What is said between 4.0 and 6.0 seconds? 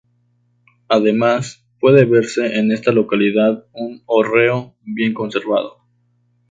hórreo bien conservado.